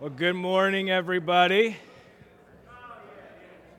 [0.00, 1.76] Well, good morning, everybody.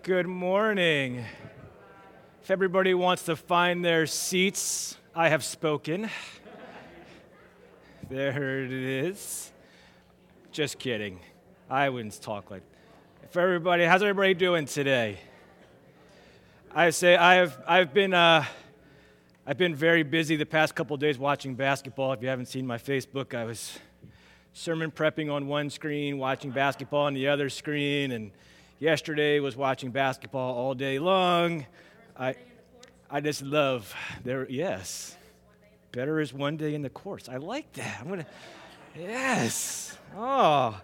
[0.03, 1.23] Good morning.
[2.43, 6.09] If everybody wants to find their seats, I have spoken.
[8.09, 9.53] There it is.
[10.51, 11.21] Just kidding.
[11.69, 12.63] I wouldn't talk like.
[13.23, 15.19] If everybody, how's everybody doing today?
[16.75, 17.63] I say I have.
[17.65, 18.13] I've been.
[18.13, 18.43] Uh,
[19.47, 22.11] I've been very busy the past couple days watching basketball.
[22.11, 23.79] If you haven't seen my Facebook, I was
[24.53, 28.31] sermon prepping on one screen, watching basketball on the other screen, and
[28.79, 31.65] yesterday was watching basketball all day long.
[32.17, 32.35] I,
[33.09, 34.49] I just love there.
[34.49, 35.15] Yes,
[35.91, 37.29] better is one day in the course.
[37.29, 37.99] I like that.
[38.01, 38.25] I'm gonna.
[38.97, 39.97] Yes.
[40.15, 40.79] Oh,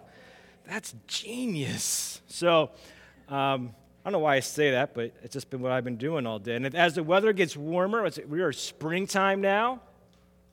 [0.66, 2.20] that's genius.
[2.28, 2.70] So.
[3.28, 3.74] Um,
[4.06, 6.28] I don't know why I say that, but it's just been what I've been doing
[6.28, 6.54] all day.
[6.54, 9.80] And as the weather gets warmer, we are springtime now.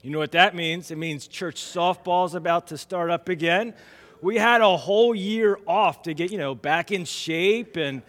[0.03, 0.91] You know what that means?
[0.91, 3.73] It means church softball is about to start up again.
[4.21, 8.01] We had a whole year off to get, you know, back in shape and,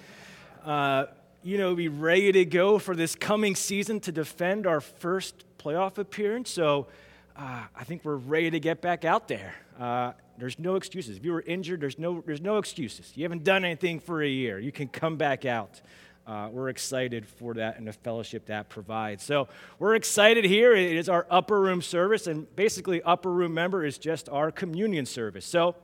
[0.65, 1.07] uh,
[1.45, 5.99] you know, be ready to go for this coming season to defend our first playoff
[5.99, 6.51] appearance.
[6.51, 6.89] So
[7.37, 9.55] uh, I think we're ready to get back out there.
[9.79, 11.17] Uh, there's no excuses.
[11.17, 13.13] If you were injured, there's no, there's no excuses.
[13.15, 14.59] You haven't done anything for a year.
[14.59, 15.81] You can come back out
[16.27, 19.23] uh, we're excited for that and the fellowship that provides.
[19.23, 20.75] So we're excited here.
[20.75, 25.05] It is our upper room service, and basically, upper room member is just our communion
[25.05, 25.45] service.
[25.45, 25.77] So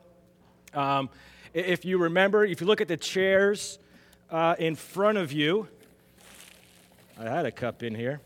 [0.73, 1.11] um,
[1.53, 3.79] if you remember, if you look at the chairs
[4.31, 5.69] uh, in front of you,
[7.19, 8.21] I had a cup in here.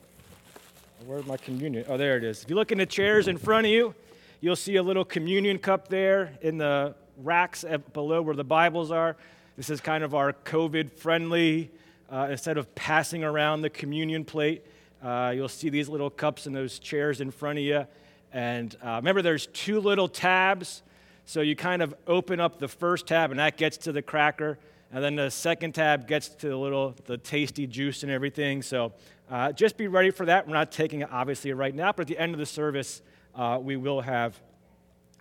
[1.07, 1.85] Where's my communion?
[1.89, 2.45] Oh, there it is.
[2.45, 3.93] If you look in the chairs in front of you,
[4.41, 9.17] you'll see a little communion cup there in the racks below where the Bibles are.
[9.57, 11.71] This is kind of our COVID friendly
[12.11, 14.65] uh, instead of passing around the communion plate,
[15.03, 17.87] uh, you'll see these little cups in those chairs in front of you.
[18.33, 20.83] And uh, remember, there's two little tabs.
[21.27, 24.59] So you kind of open up the first tab, and that gets to the cracker.
[24.93, 28.63] And then the second tab gets to the little, the tasty juice and everything.
[28.63, 28.93] So
[29.31, 30.47] uh, just be ready for that.
[30.47, 33.03] We're not taking it obviously right now, but at the end of the service,
[33.35, 34.41] uh, we will have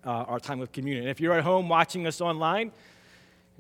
[0.06, 1.08] uh, our time of communion.
[1.08, 2.72] If you're at home watching us online,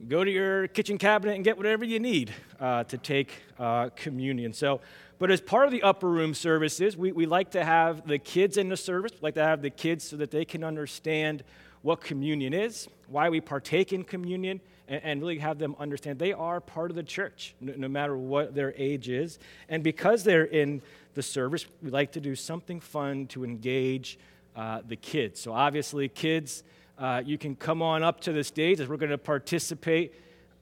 [0.08, 4.53] go to your kitchen cabinet and get whatever you need uh, to take uh, communion.
[4.53, 4.81] So,
[5.19, 8.58] but as part of the upper room services, we, we like to have the kids
[8.58, 9.12] in the service.
[9.13, 11.44] We like to have the kids so that they can understand
[11.81, 16.34] what communion is, why we partake in communion, and, and really have them understand they
[16.34, 19.40] are part of the church, no, no matter what their age is.
[19.69, 20.81] And because they're in
[21.13, 24.18] the service, we like to do something fun to engage
[24.56, 25.40] uh, the kids.
[25.40, 26.63] So, obviously, kids
[26.98, 30.14] uh, you can come on up to the stage as we're going to participate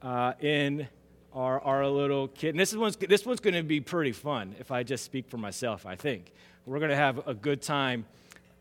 [0.02, 0.88] uh, in
[1.34, 2.50] our, our little kid.
[2.50, 5.36] And this one's, this one's going to be pretty fun if I just speak for
[5.38, 6.32] myself, I think.
[6.66, 8.06] We're going to have a good time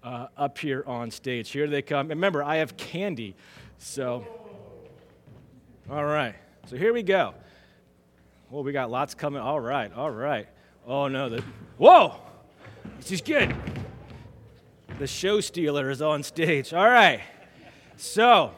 [0.04, 1.50] uh, up here on stage.
[1.50, 2.12] Here they come.
[2.12, 3.36] And remember, I have candy.
[3.78, 4.26] So,
[5.90, 6.36] all right.
[6.68, 7.34] So here we go.
[8.50, 9.42] Well, we got lots coming.
[9.42, 10.48] All right, all right.
[10.86, 11.30] Oh, no.
[11.30, 11.44] The,
[11.78, 12.16] whoa!
[12.98, 13.56] This is good.
[15.00, 16.74] The show stealer is on stage.
[16.74, 17.22] All right.
[18.01, 18.51] So,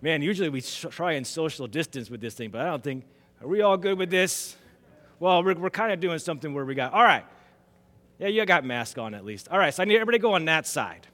[0.00, 3.04] man, usually we try and social distance with this thing, but I don't think,
[3.42, 4.54] are we all good with this?
[5.18, 7.24] Well, we're, we're kind of doing something where we got, all right,
[8.20, 9.48] yeah, you got mask on at least.
[9.48, 11.04] All right, so I need everybody to go on that side.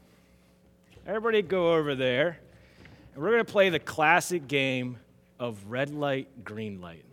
[1.06, 2.38] Everybody go over there,
[3.14, 4.98] and we're going to play the classic game
[5.38, 7.06] of red light, green light.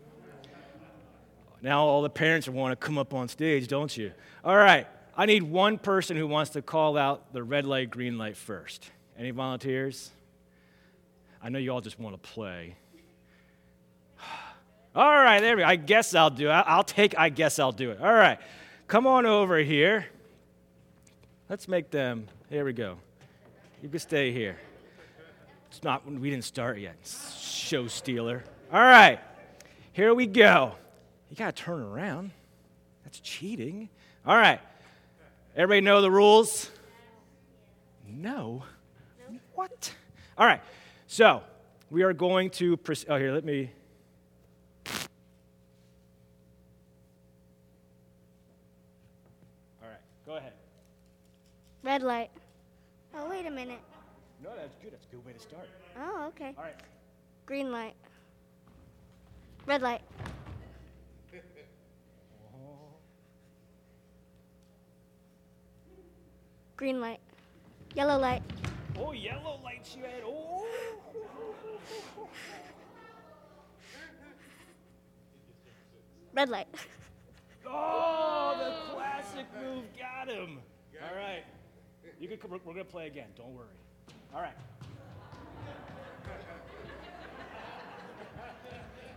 [1.62, 4.12] Now all the parents want to come up on stage, don't you?
[4.44, 8.18] All right, I need one person who wants to call out the red light, green
[8.18, 8.92] light first.
[9.18, 10.12] Any volunteers?
[11.42, 12.76] I know you all just want to play.
[14.96, 15.68] All right, there we go.
[15.68, 16.52] I guess I'll do it.
[16.52, 18.02] I'll take, I guess I'll do it.
[18.02, 18.40] All right,
[18.88, 20.08] come on over here.
[21.50, 22.98] Let's make them, here we go.
[23.82, 24.58] You can stay here.
[25.70, 26.96] It's not, we didn't start yet.
[27.40, 28.44] Show stealer.
[28.72, 29.20] All right,
[29.94, 30.74] here we go.
[31.30, 32.32] You got to turn around.
[33.04, 33.90] That's cheating.
[34.26, 34.60] All right,
[35.56, 36.72] everybody know the rules?
[38.10, 38.64] No.
[39.54, 39.94] What?
[40.38, 40.62] All right.
[41.10, 41.42] So,
[41.90, 43.08] we are going to proceed.
[43.10, 43.72] Oh, here, let me.
[49.82, 50.52] All right, go ahead.
[51.82, 52.30] Red light.
[53.16, 53.80] Oh, wait a minute.
[54.44, 54.92] No, that's good.
[54.92, 55.70] That's a good way to start.
[55.98, 56.54] Oh, okay.
[56.58, 56.76] All right.
[57.46, 57.96] Green light.
[59.66, 60.02] Red light.
[61.34, 61.40] Uh-huh.
[66.76, 67.22] Green light.
[67.96, 68.44] Yellow light.
[69.00, 70.24] Oh, yellow lights you had.
[70.26, 70.66] Oh.
[76.34, 76.68] Red light.
[77.66, 80.60] Oh, the classic move got him.
[81.02, 81.44] All right.
[82.20, 83.28] You can, we're going to play again.
[83.36, 83.68] Don't worry.
[84.34, 84.54] All right.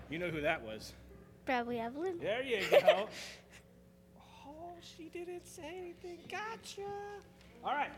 [0.09, 0.93] You know who that was.
[1.47, 2.19] Probably Evelyn.
[2.19, 3.09] There you go.
[4.19, 6.19] oh, she didn't say anything.
[6.29, 6.83] Gotcha.
[7.65, 7.93] All right.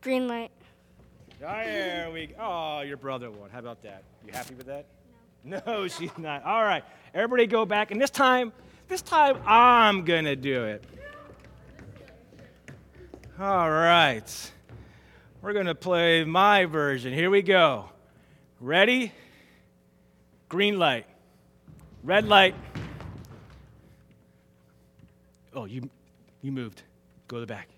[0.00, 0.50] Green light.
[1.46, 2.34] Oh, there we go.
[2.38, 3.50] Oh, your brother won.
[3.50, 4.04] How about that?
[4.24, 4.86] You happy with that?
[5.42, 5.60] No.
[5.66, 6.44] No, she's not.
[6.44, 6.84] All right.
[7.14, 7.90] Everybody go back.
[7.90, 8.52] And this time,
[8.86, 10.84] this time I'm going to do it.
[13.40, 14.52] All right.
[15.40, 17.12] We're going to play my version.
[17.12, 17.86] Here we go.
[18.60, 19.10] Ready?
[20.48, 21.06] Green light.
[22.04, 22.54] Red light.
[25.54, 25.90] Oh, you,
[26.40, 26.82] you moved.
[27.26, 27.68] Go to the back.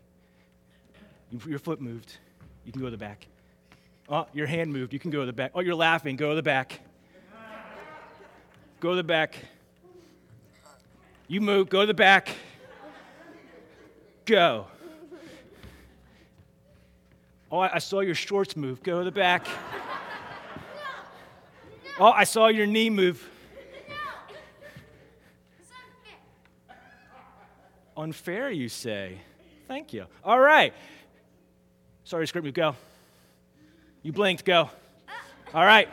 [1.46, 2.18] Your foot moved.
[2.66, 3.26] You can go to the back.
[4.08, 4.92] Oh, your hand moved.
[4.92, 5.52] You can go to the back.
[5.54, 6.16] Oh, you're laughing.
[6.16, 6.80] Go to the back.
[8.80, 9.36] Go to the back.
[11.26, 11.70] You move.
[11.70, 12.28] Go to the back.
[14.26, 14.66] Go.
[17.50, 18.82] Oh, I, saw your shorts move.
[18.82, 19.46] Go to the back.
[21.98, 23.30] Oh, I saw your knee move.
[27.96, 29.18] Unfair, you say?
[29.68, 30.06] Thank you.
[30.24, 30.74] All right.
[32.02, 32.54] Sorry, script move.
[32.54, 32.74] Go.
[34.04, 34.44] You blinked.
[34.44, 34.68] Go.
[35.54, 35.88] All right.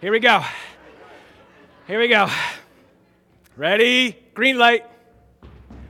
[0.00, 0.42] Here we go.
[1.86, 2.28] Here we go.
[3.56, 4.18] Ready?
[4.34, 4.84] Green light.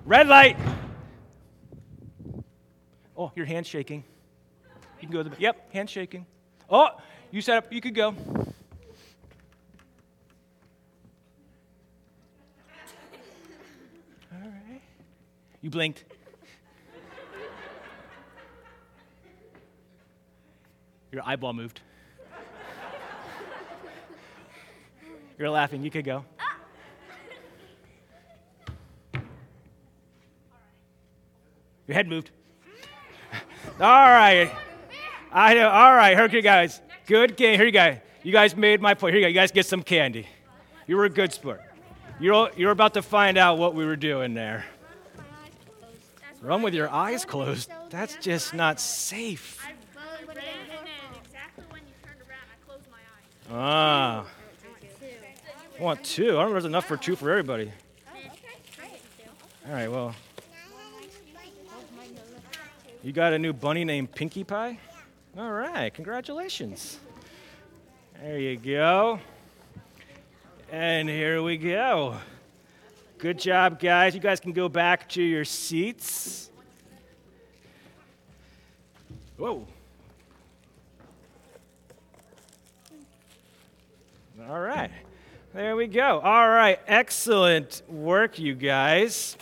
[0.04, 0.58] Red light.
[3.16, 4.04] Oh, your hand's shaking.
[5.00, 5.37] You can go to the.
[5.40, 6.26] Yep, hand shaking.
[6.69, 6.88] Oh,
[7.31, 7.72] you set up.
[7.72, 8.08] You could go.
[8.08, 8.14] All
[14.42, 14.82] right.
[15.62, 16.04] You blinked.
[21.12, 21.81] Your eyeball moved.
[25.39, 25.83] You're laughing.
[25.83, 26.25] You could go.
[31.87, 32.31] Your head moved.
[33.81, 34.53] All right.
[35.33, 35.69] I know.
[35.69, 36.17] All right.
[36.17, 36.81] Here you guys.
[37.07, 37.57] Good game.
[37.57, 37.97] Here you go.
[38.23, 39.15] You guys made my point.
[39.15, 39.29] Here you go.
[39.29, 40.29] You guys get some candy.
[40.87, 41.62] You were a good sport.
[42.21, 44.67] You're, you're about to find out what we were doing there.
[46.43, 47.71] Run with your eyes closed.
[47.89, 49.67] That's just not safe.
[53.52, 54.26] Ah.
[55.79, 56.38] I want two.
[56.38, 57.73] I don't know if there's enough for two for everybody.
[59.67, 60.14] All right, well.
[63.02, 64.79] You got a new bunny named Pinkie Pie?
[65.38, 66.99] All right, congratulations.
[68.20, 69.19] There you go.
[70.70, 72.17] And here we go.
[73.19, 74.14] Good job, guys.
[74.14, 76.50] You guys can go back to your seats.
[79.37, 79.67] Whoa.
[84.48, 84.90] All right.
[85.52, 86.20] There we go.
[86.20, 86.78] All right.
[86.87, 89.37] Excellent work, you guys.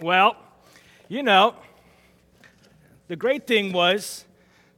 [0.00, 0.36] Well,
[1.08, 1.54] you know,
[3.06, 4.24] the great thing was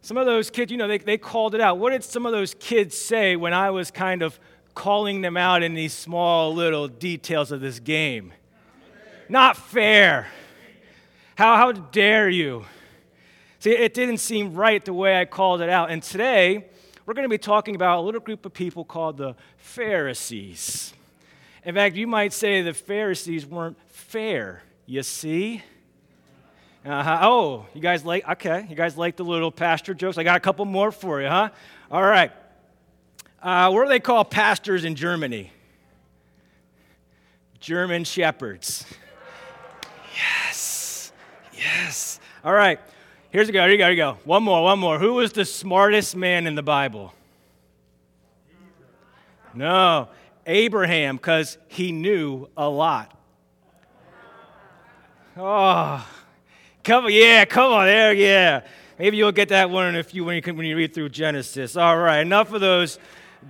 [0.02, 1.78] some of those kids, you know, they, they called it out.
[1.78, 4.38] What did some of those kids say when I was kind of
[4.74, 8.32] calling them out in these small little details of this game?
[9.28, 10.26] Not fair.
[11.36, 12.66] How, how dare you?
[13.60, 15.90] See, it didn't seem right the way I called it out.
[15.90, 16.66] And today,
[17.08, 20.92] we're going to be talking about a little group of people called the Pharisees.
[21.64, 25.62] In fact, you might say the Pharisees weren't fair, you see?
[26.84, 27.18] Uh-huh.
[27.22, 30.18] Oh, you guys like, okay, you guys like the little pastor jokes?
[30.18, 31.48] I got a couple more for you, huh?
[31.90, 32.30] All right.
[33.42, 35.50] Uh, what do they call pastors in Germany?
[37.58, 38.84] German shepherds.
[40.14, 41.10] Yes,
[41.54, 42.20] yes.
[42.44, 42.78] All right.
[43.30, 43.60] Here's a go.
[43.62, 43.84] Here you go.
[43.84, 44.18] Here you go.
[44.24, 44.62] One more.
[44.62, 44.98] One more.
[44.98, 47.12] Who was the smartest man in the Bible?
[49.54, 50.08] No,
[50.46, 53.14] Abraham, because he knew a lot.
[55.36, 56.06] Oh,
[56.84, 57.12] come on.
[57.12, 57.86] Yeah, come on.
[57.86, 58.62] There, yeah.
[58.98, 61.76] Maybe you'll get that one if you, when, you, when you read through Genesis.
[61.76, 62.20] All right.
[62.20, 62.98] Enough of those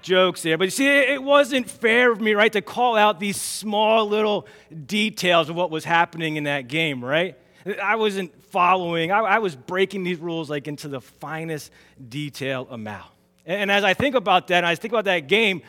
[0.03, 0.59] jokes there.
[0.59, 4.47] But you see, it wasn't fair of me, right, to call out these small little
[4.87, 7.37] details of what was happening in that game, right?
[7.83, 11.71] I wasn't following, I, I was breaking these rules like into the finest
[12.09, 13.11] detail amount.
[13.45, 15.63] And, and as I think about that, and I think about that game,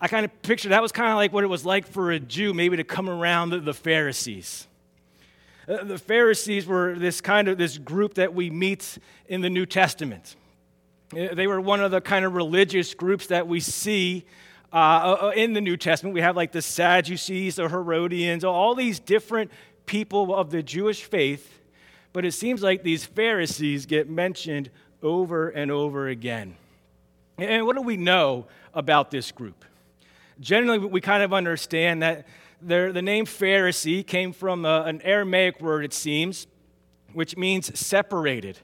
[0.00, 2.18] I kind of picture that was kind of like what it was like for a
[2.18, 4.66] Jew maybe to come around the, the Pharisees.
[5.68, 9.66] Uh, the Pharisees were this kind of this group that we meet in the New
[9.66, 10.36] Testament.
[11.12, 14.24] Uh, they were one of the kind of religious groups that we see
[14.72, 16.14] uh, uh, in the New Testament.
[16.14, 19.50] We have like the Sadducees, the Herodians, all these different
[19.90, 21.58] people of the Jewish faith.
[22.12, 24.70] But it seems like these Pharisees get mentioned
[25.02, 26.56] over and over again.
[27.38, 29.64] And what do we know about this group?
[30.38, 32.28] Generally, we kind of understand that
[32.62, 36.46] the name Pharisee came from a, an Aramaic word, it seems,
[37.12, 38.58] which means separated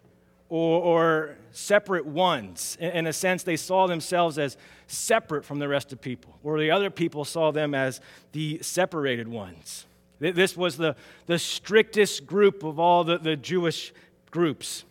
[0.48, 2.76] or, separate ones.
[2.78, 6.70] In a sense, they saw themselves as separate from the rest of people, or the
[6.70, 8.00] other people saw them as
[8.32, 9.85] the separated ones.
[10.18, 10.96] This was the,
[11.26, 13.92] the strictest group of all the, the Jewish
[14.30, 14.84] groups.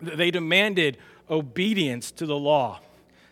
[0.00, 0.98] They demanded
[1.30, 2.80] obedience to the law.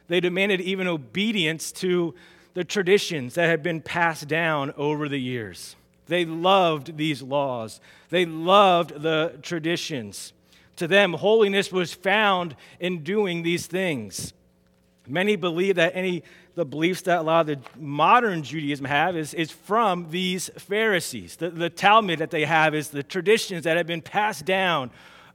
[0.09, 2.15] They demanded even obedience to
[2.55, 5.77] the traditions that had been passed down over the years.
[6.07, 7.81] They loved these laws,
[8.11, 10.33] they loved the traditions.
[10.77, 14.35] To them, holiness was found in doing these things.
[15.09, 16.23] Many believe that any
[16.57, 21.37] the beliefs that a lot of the modern Judaism have is, is from these Pharisees.
[21.37, 24.91] The, the Talmud that they have is the traditions that have been passed down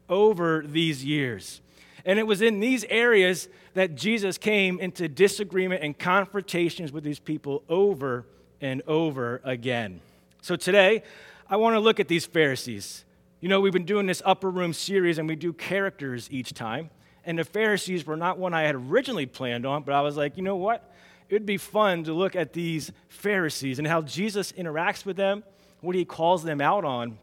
[0.10, 1.62] over these years.
[2.06, 7.20] And it was in these areas that Jesus came into disagreement and confrontations with these
[7.20, 8.26] people over
[8.60, 10.02] and over again.
[10.42, 11.04] So today,
[11.48, 13.06] I want to look at these Pharisees.
[13.42, 16.90] You know, we've been doing this upper room series and we do characters each time.
[17.26, 20.38] And the Pharisees were not one I had originally planned on, but I was like,
[20.38, 20.92] you know what?
[21.30, 25.44] It would be fun to look at these Pharisees and how Jesus interacts with them,
[25.82, 27.18] what he calls them out on,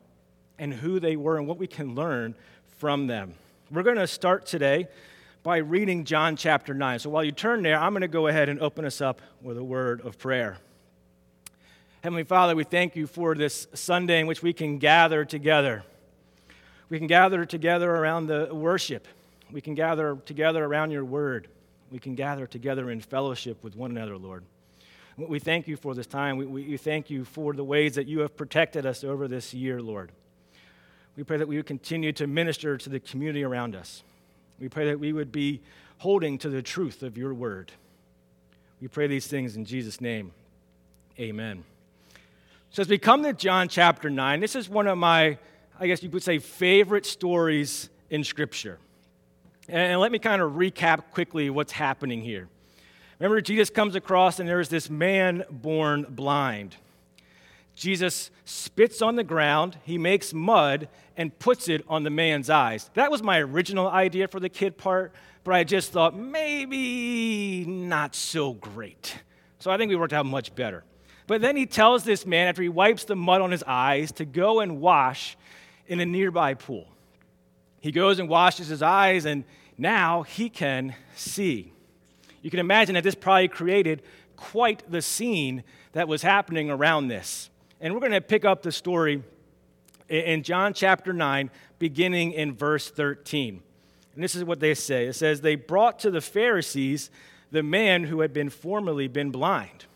[0.59, 2.35] and who they were, and what we can learn
[2.79, 3.35] from them.
[3.71, 4.89] We're going to start today
[5.43, 7.01] by reading John chapter 9.
[7.01, 9.59] So while you turn there, I'm going to go ahead and open us up with
[9.59, 10.59] a word of prayer.
[12.03, 15.85] Heavenly Father, we thank you for this Sunday in which we can gather together.
[16.89, 19.07] We can gather together around the worship
[19.51, 21.49] we can gather together around your word.
[21.91, 24.45] We can gather together in fellowship with one another, Lord.
[25.17, 26.37] We thank you for this time.
[26.37, 29.83] We, we, thank you for the ways that you have protected us over this year,
[29.83, 30.13] Lord.
[31.17, 34.05] We pray that we would continue to minister to the community around us.
[34.61, 35.61] We pray that we would be
[35.99, 37.73] holding to the truth of your word.
[38.81, 40.31] We pray these things in Jesus' name.
[41.19, 41.65] Amen.
[42.71, 45.39] So, as we come to John chapter 9, this is one of my,
[45.81, 48.79] I guess you would say, favorite stories in Scripture.
[49.69, 52.49] And let me kind of recap quickly what's happening here.
[53.19, 56.77] Remember, Jesus comes across and there's this man born blind.
[57.75, 62.91] Jesus spits on the ground, he makes mud, and puts it on the man's eyes.
[62.95, 65.13] That was my original idea for the kid part,
[65.45, 69.19] but I just thought maybe not so great.
[69.59, 70.83] So I think we worked out much better.
[71.27, 74.25] But then he tells this man, after he wipes the mud on his eyes, to
[74.25, 75.37] go and wash
[75.87, 76.89] in a nearby pool.
[77.81, 79.45] He goes and washes his eyes, and
[79.77, 81.73] now he can see.
[82.43, 84.03] You can imagine that this probably created
[84.37, 87.51] quite the scene that was happening around this.
[87.81, 89.23] And we're going to pick up the story
[90.09, 93.63] in John chapter 9, beginning in verse 13.
[94.15, 97.11] And this is what they say it says, They brought to the Pharisees
[97.51, 99.87] the man who had been formerly been blind.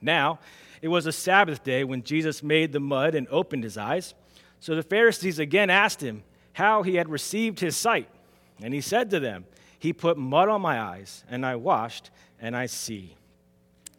[0.00, 0.40] Now,
[0.82, 4.14] it was a Sabbath day when Jesus made the mud and opened his eyes.
[4.60, 6.22] So the Pharisees again asked him,
[6.52, 8.08] how he had received his sight.
[8.62, 9.44] And he said to them,
[9.78, 13.16] He put mud on my eyes, and I washed, and I see.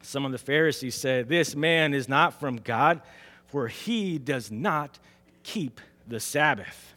[0.02, 3.02] Some of the Pharisees said, This man is not from God,
[3.48, 5.00] for he does not
[5.44, 6.94] keep the Sabbath.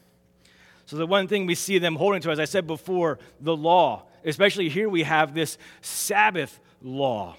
[0.87, 4.05] So, the one thing we see them holding to, as I said before, the law,
[4.25, 7.37] especially here we have this Sabbath law.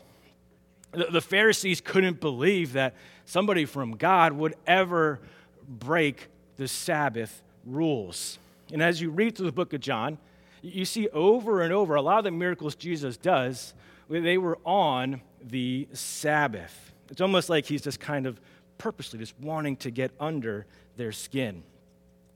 [0.91, 2.95] The Pharisees couldn't believe that
[3.25, 5.19] somebody from God would ever
[5.67, 8.39] break the Sabbath rules.
[8.71, 10.17] And as you read through the book of John,
[10.61, 13.73] you see over and over a lot of the miracles Jesus does,
[14.09, 16.91] they were on the Sabbath.
[17.09, 18.39] It's almost like he's just kind of
[18.77, 20.65] purposely just wanting to get under
[20.97, 21.63] their skin.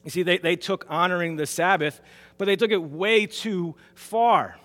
[0.04, 2.02] You see, they, they took honoring the Sabbath,
[2.38, 4.58] but they took it way too far.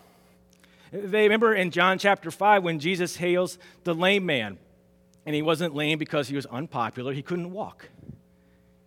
[0.92, 4.58] They remember in John chapter 5 when Jesus hails the lame man,
[5.26, 7.88] and he wasn't lame because he was unpopular, he couldn't walk.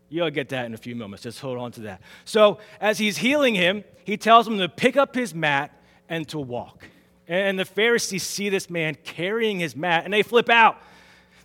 [0.10, 1.24] You'll get that in a few moments.
[1.24, 2.02] Just hold on to that.
[2.26, 5.72] So, as he's healing him, he tells him to pick up his mat
[6.10, 6.88] and to walk.
[7.28, 10.82] And the Pharisees see this man carrying his mat and they flip out.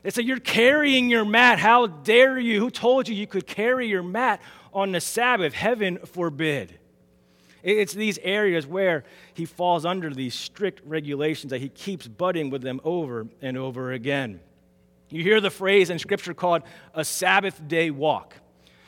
[0.02, 1.59] They say, You're carrying your mat.
[1.59, 2.59] How dare you?
[2.59, 4.40] Who told you you could carry your mat
[4.73, 5.52] on the Sabbath?
[5.52, 6.78] Heaven forbid.
[7.62, 12.61] It's these areas where he falls under these strict regulations that he keeps butting with
[12.61, 14.40] them over and over again.
[15.09, 18.37] You hear the phrase in Scripture called a Sabbath day walk.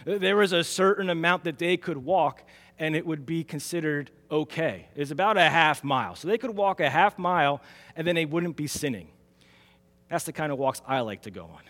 [0.06, 2.44] There was a certain amount that they could walk,
[2.78, 4.86] and it would be considered okay.
[4.94, 6.14] It's about a half mile.
[6.14, 7.60] So they could walk a half mile,
[7.96, 9.08] and then they wouldn't be sinning.
[10.08, 11.62] That's the kind of walks I like to go on.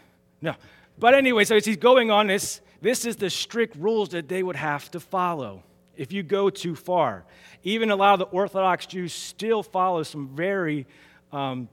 [0.43, 0.55] No.
[0.99, 4.43] But anyway, so as he's going on this, this is the strict rules that they
[4.43, 5.63] would have to follow
[5.97, 7.25] if you go too far.
[7.63, 10.87] Even a lot of the Orthodox Jews still follow some very,
[11.33, 11.71] um,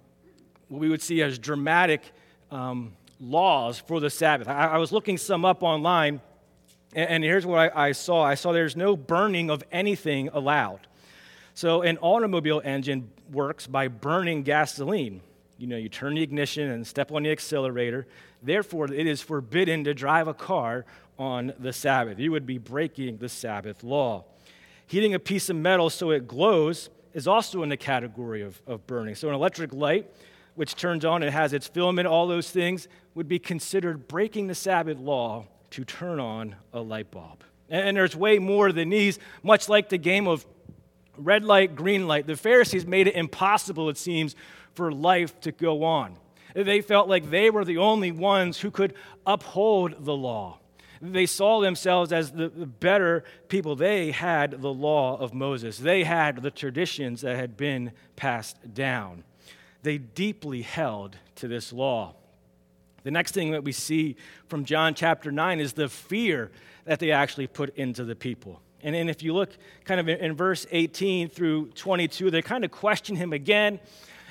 [0.70, 2.03] what we would see as dramatic
[2.51, 4.48] um, laws for the Sabbath.
[4.48, 6.22] I, I was looking some up online
[6.96, 10.88] And, here's what I, I saw I saw there's no burning of anything allowed.
[11.56, 15.22] So, an automobile engine works by burning gasoline.
[15.58, 18.08] You know, you turn the ignition and step on the accelerator.
[18.42, 20.86] Therefore, it is forbidden to drive a car
[21.18, 22.20] on the Sabbath.
[22.20, 24.26] You would be breaking the Sabbath law.
[24.88, 28.86] Heating a piece of metal so it glows is also in the category of, of
[28.88, 29.16] burning.
[29.16, 30.10] So, an electric light,
[30.56, 34.56] which turns on and has its filament, all those things, would be considered breaking the
[34.56, 37.44] Sabbath law to turn on a light bulb.
[37.70, 40.46] And, there's way more than these, much like the game of
[41.18, 42.27] red light, green light.
[42.27, 44.36] The Pharisees made it impossible, it seems,
[44.75, 46.15] for life to go on.
[46.53, 48.94] They felt like they were the only ones who could
[49.25, 50.60] uphold the law.
[51.01, 53.75] They saw themselves as the, better people.
[53.75, 59.24] They had the law of Moses, they had the traditions that had been passed down.
[59.82, 62.15] They deeply held to this law.
[63.04, 64.16] The next thing that we see
[64.48, 66.52] from John chapter 9 is the fear
[66.86, 68.62] that they actually put into the people.
[68.82, 69.52] And, and if you look
[69.86, 73.80] kind of in, in verse 18 through 22, they kind of question him again.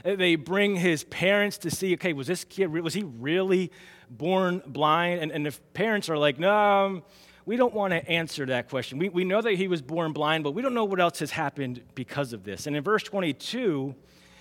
[0.05, 3.71] They bring his parents to see, okay, was this kid, was he really
[4.11, 5.21] born blind?
[5.21, 7.03] And, and the parents are like, no, um,
[7.45, 8.99] we don't want to answer that question.
[8.99, 11.31] We, we know that he was born blind, but we don't know what else has
[11.31, 12.67] happened because of this.
[12.67, 13.95] And in verse 22,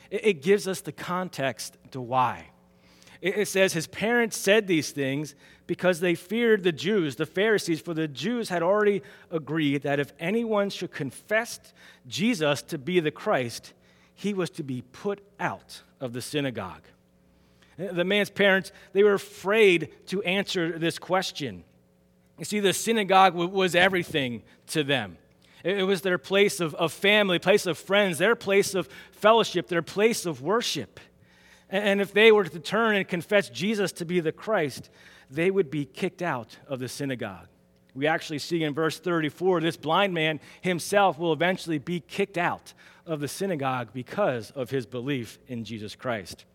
[0.09, 2.50] it, it gives us the context to why.
[3.21, 5.35] It, says, his parents said these things
[5.67, 10.11] because they feared the Jews, the Pharisees, for the Jews had already agreed that if
[10.19, 11.59] anyone should confess
[12.07, 13.73] Jesus to be the Christ,
[14.15, 16.83] he was to be put out of the synagogue.
[17.77, 21.63] The man's parents, they were afraid to answer this question.
[22.39, 25.17] You see, the synagogue was everything to them.
[25.63, 29.83] It was their place of, of family, place of friends, their place of fellowship, their
[29.83, 30.99] place of worship.
[31.71, 34.89] And if they were to turn and confess Jesus to be the Christ,
[35.29, 37.47] they would be kicked out of the synagogue.
[37.95, 42.73] We actually see in verse 34 this blind man himself will eventually be kicked out
[43.05, 46.45] of the synagogue because of his belief in Jesus Christ.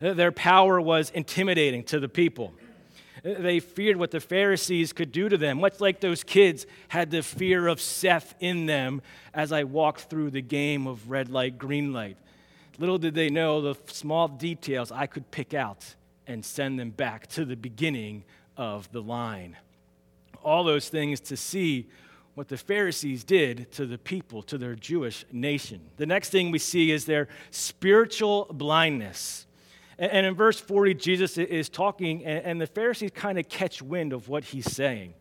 [0.00, 2.52] Their power was intimidating to the people.
[3.22, 7.22] They feared what the Pharisees could do to them, much like those kids had the
[7.22, 9.00] fear of Seth in them
[9.32, 12.18] as I walked through the game of red light, green light.
[12.78, 15.94] Little did they know the small details I could pick out
[16.26, 18.24] and send them back to the beginning
[18.56, 19.56] of the line.
[20.42, 21.88] All those things to see
[22.34, 25.80] what the Pharisees did to the people, to their Jewish nation.
[25.96, 29.46] The next thing we see is their spiritual blindness.
[29.98, 34.28] And in verse 40, Jesus is talking, and the Pharisees kind of catch wind of
[34.28, 35.14] what he's saying.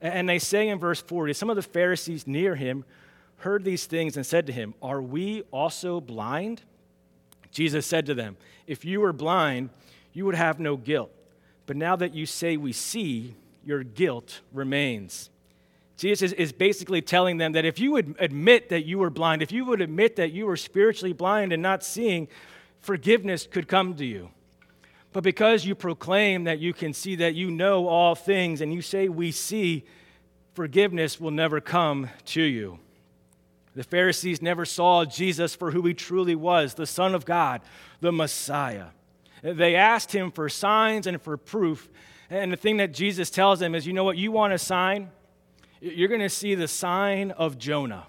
[0.00, 2.84] And they say in verse 40, some of the Pharisees near him
[3.36, 6.62] heard these things and said to him, Are we also blind?
[7.50, 8.36] Jesus said to them,
[8.66, 9.70] If you were blind,
[10.12, 11.10] you would have no guilt.
[11.66, 13.34] But now that you say we see,
[13.64, 15.30] your guilt remains.
[15.96, 19.52] Jesus is, basically telling them that if you would admit that you were blind, if
[19.52, 22.26] you would admit that you were spiritually blind and not seeing,
[22.80, 24.30] forgiveness could come to you.
[25.12, 28.80] But because you proclaim that you can see, that you know all things, and you
[28.80, 29.84] say, We see,
[30.54, 32.78] forgiveness will never come to you.
[33.80, 37.62] The Pharisees never saw Jesus for who he truly was the Son of God,
[38.02, 38.88] the Messiah.
[39.40, 41.88] They asked him for signs and for proof.
[42.28, 44.18] And the thing that Jesus tells them is, You know what?
[44.18, 45.10] You want a sign?
[45.80, 48.06] you're going to see the sign of Jonah.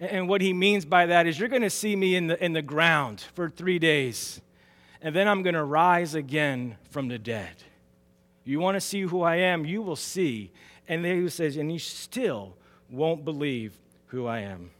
[0.00, 2.52] And what he means by that is you're going to see me in the, in
[2.52, 4.40] the ground for three days,
[5.00, 7.54] and then I'm going to rise again from the dead.
[8.42, 9.64] You want to see who I am?
[9.64, 10.50] You will see.
[10.88, 12.56] And then he says, and you still
[12.90, 14.70] won't believe who I am.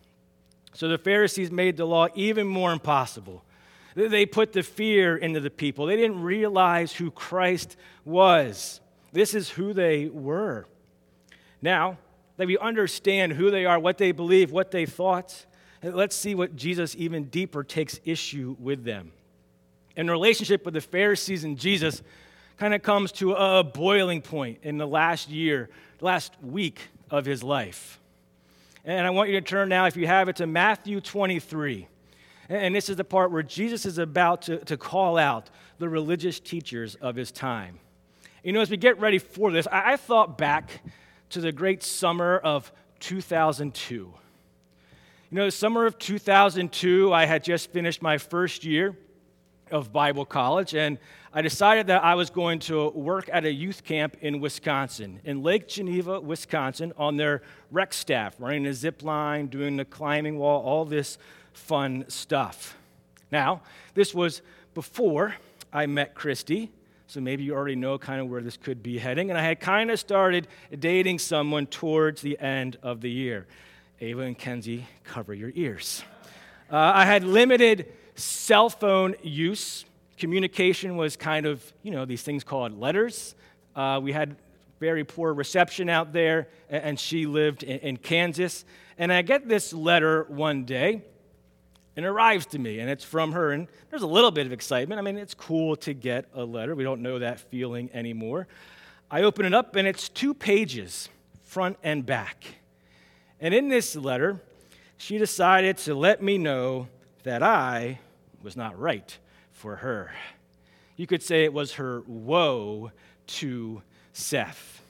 [0.75, 3.43] So the Pharisees made the law even more impossible.
[3.95, 5.87] They put the fear into the people.
[5.87, 8.81] They didn't realize who Christ was.
[9.13, 10.67] This is who they were.
[11.63, 11.97] Now
[12.37, 15.47] that we understand who they are, what they believe, what they thought,
[15.83, 19.13] let's see what Jesus even deeper takes issue with them.
[19.97, 22.03] And the relationship with the Pharisees and Jesus
[22.59, 25.71] kind of comes to a boiling point in the last year,
[26.03, 27.99] last week of his life.
[28.87, 31.89] And I want you to turn now, if you have it, to Matthew 23.
[32.49, 36.39] And this is the part where Jesus is about to, to call out the religious
[36.39, 37.81] teachers of his time.
[38.45, 40.83] You know, as we get ready for this, I, I thought back
[41.31, 42.71] to the great summer of
[43.01, 43.95] 2002.
[43.95, 44.15] You
[45.33, 48.97] know, the summer of 2002, I had just finished my first year
[49.71, 50.99] of Bible college, and
[51.33, 55.43] I decided that I was going to work at a youth camp in Wisconsin, in
[55.43, 60.63] Lake Geneva, Wisconsin, on their rec staff, running a zip line, doing the climbing wall,
[60.63, 61.19] all this
[61.53, 62.77] fun stuff.
[63.31, 63.61] Now,
[63.95, 64.41] this was
[64.73, 65.35] before
[65.73, 66.71] I met Christy,
[67.09, 69.31] So maybe you already know kind of where this could be heading.
[69.31, 73.47] And I had kind of started dating someone towards the end of the year.
[74.01, 76.03] Ava and Kenzie, cover your ears.
[76.71, 79.85] Uh, I had limited cell phone use.
[80.19, 83.35] Communication was kind of, you know, these things called letters.
[83.75, 84.37] Uh, we had
[84.81, 88.65] very poor reception out there, and she lived in, in Kansas.
[88.99, 91.03] And I get this letter one day
[91.97, 93.53] and it arrives to me, and it's from her.
[93.53, 94.99] And there's a little bit of excitement.
[94.99, 96.75] I mean, it's cool to get a letter.
[96.75, 98.47] We don't know that feeling anymore.
[99.11, 101.09] I open it up, and it's two pages,
[101.43, 102.45] front and back.
[103.41, 104.43] And in this letter,
[104.99, 106.89] she decided to let me know
[107.23, 107.99] that I
[108.43, 109.17] was not right
[109.53, 110.13] for her.
[110.97, 112.91] You could say it was her woe
[113.27, 114.83] to Seth.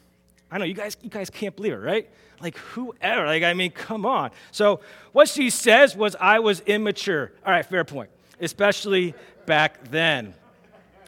[0.51, 2.09] I know you guys, you guys can't believe it, right?
[2.41, 3.27] Like, whoever.
[3.27, 4.31] Like, I mean, come on.
[4.53, 4.81] So,
[5.13, 7.33] what she says was, I was immature.
[7.45, 9.15] All right, fair point, especially
[9.47, 10.35] back then.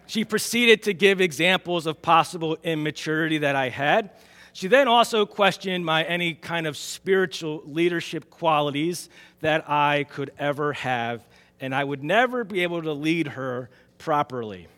[0.06, 4.10] She proceeded to give examples of possible immaturity that I had.
[4.54, 10.72] She then also questioned my any kind of spiritual leadership qualities that I could ever
[10.72, 11.22] have,
[11.60, 14.68] and I would never be able to lead her properly.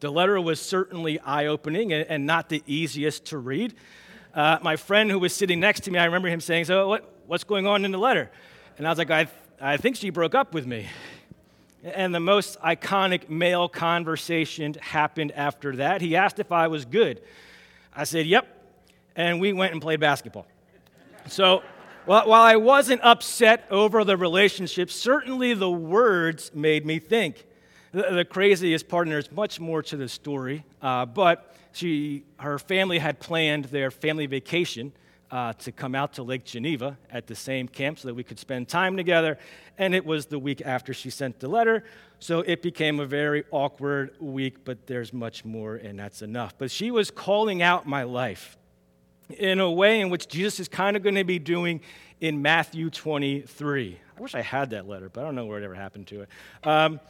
[0.00, 3.74] The letter was certainly eye opening and not the easiest to read.
[4.32, 7.12] Uh, my friend who was sitting next to me, I remember him saying, So, what,
[7.26, 8.30] what's going on in the letter?
[8.76, 9.26] And I was like, I,
[9.60, 10.86] I think she broke up with me.
[11.82, 16.00] And the most iconic male conversation happened after that.
[16.00, 17.20] He asked if I was good.
[17.94, 18.46] I said, Yep.
[19.16, 20.46] And we went and played basketball.
[21.26, 21.64] So,
[22.08, 27.44] while I wasn't upset over the relationship, certainly the words made me think.
[27.92, 32.58] The, the craziest part, and there's much more to the story, uh, but she, her
[32.58, 34.92] family had planned their family vacation
[35.30, 38.38] uh, to come out to Lake Geneva at the same camp so that we could
[38.38, 39.38] spend time together.
[39.76, 41.84] And it was the week after she sent the letter,
[42.20, 46.54] so it became a very awkward week, but there's much more, and that's enough.
[46.56, 48.56] But she was calling out my life
[49.30, 51.80] in a way in which Jesus is kind of going to be doing
[52.20, 53.98] in Matthew 23.
[54.16, 56.22] I wish I had that letter, but I don't know where it ever happened to
[56.22, 56.28] it.
[56.64, 57.00] Um,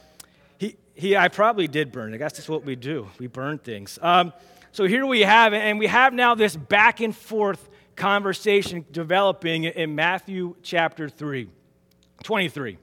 [0.57, 2.15] he, he, I probably did burn it.
[2.15, 3.09] I guess that's what we do.
[3.17, 3.97] We burn things.
[4.01, 4.33] Um,
[4.71, 9.95] so here we have and we have now this back and forth conversation developing in
[9.95, 11.49] Matthew chapter 3,
[12.23, 12.77] 23.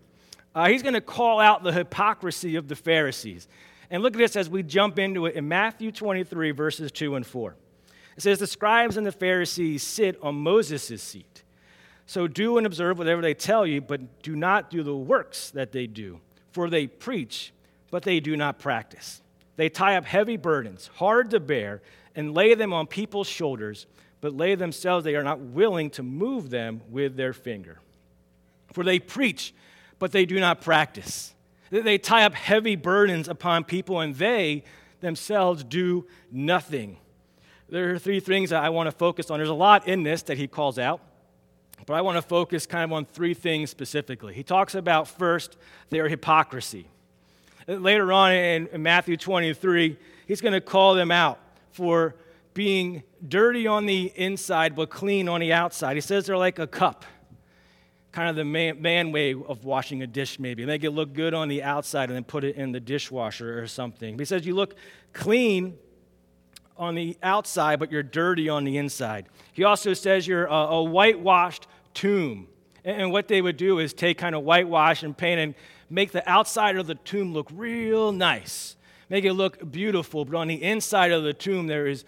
[0.55, 3.47] Uh, he's going to call out the hypocrisy of the Pharisees.
[3.91, 7.27] And look at this as we jump into it in Matthew 23, verses 2 and
[7.27, 7.55] 4.
[8.17, 11.43] It says, The scribes and the Pharisees sit on Moses' seat.
[12.07, 15.73] So do and observe whatever they tell you, but do not do the works that
[15.73, 16.21] they do,
[16.53, 17.53] for they preach
[17.91, 19.23] but they do not practice.
[19.57, 21.83] They tie up heavy burdens, hard to bear,
[22.15, 23.87] and lay them on people's shoulders,
[24.21, 27.79] but lay themselves, they are not willing to move them with their finger.
[28.73, 29.55] For they preach,
[29.99, 31.35] but they do not practice.
[31.71, 34.65] They tie up heavy burdens upon people, and they
[35.01, 36.99] themselves do nothing.
[37.69, 39.39] There are three things that I want to focus on.
[39.39, 41.01] There's a lot in this that he calls out,
[41.85, 44.35] but I want to focus kind of on three things specifically.
[44.35, 45.57] He talks about first
[45.91, 46.87] their hypocrisy.
[47.67, 49.99] Later on in Matthew 23,
[50.29, 51.41] he's going to call them out
[51.73, 52.15] for
[52.55, 55.97] being dirty on the inside but clean on the outside.
[55.97, 57.05] He says they're like a cup,
[58.13, 60.65] kind of the man, man way of washing a dish, maybe.
[60.65, 63.67] Make it look good on the outside and then put it in the dishwasher or
[63.67, 64.17] something.
[64.17, 64.77] He says you look
[65.13, 65.77] clean
[66.79, 69.27] on the outside, but you're dirty on the inside.
[69.53, 72.49] He also says you're a, a whitewashed tomb.
[72.85, 75.55] And, and what they would do is take kind of whitewash and paint and
[75.89, 78.77] make the outside of the tomb look real nice,
[79.09, 82.05] make it look beautiful, but on the inside of the tomb there is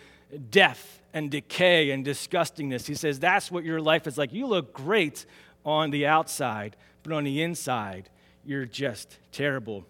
[0.50, 2.86] death and decay and disgustingness.
[2.86, 4.32] He says that's what your life is like.
[4.32, 5.24] You look great
[5.64, 8.10] on the outside, but on the inside,
[8.44, 9.84] you're just terrible.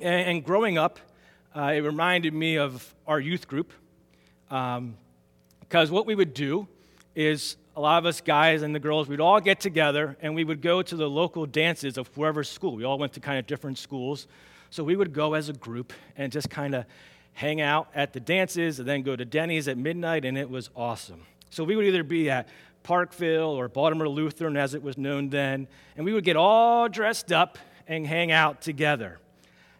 [0.00, 0.98] And, and growing up,
[1.54, 3.72] uh, it reminded me of our youth group.
[4.48, 4.96] Because um,
[5.90, 6.66] what we would do
[7.14, 10.44] is a lot of us guys and the girls, we'd all get together and we
[10.44, 12.74] would go to the local dances of whoever's school.
[12.74, 14.26] We all went to kind of different schools.
[14.70, 16.84] So we would go as a group and just kind of
[17.38, 20.70] hang out at the dances and then go to Denny's at midnight, and it was
[20.74, 21.22] awesome.
[21.50, 22.48] So we would either be at
[22.82, 27.30] Parkville or Baltimore Lutheran, as it was known then, and we would get all dressed
[27.30, 27.56] up
[27.86, 29.18] and hang out together.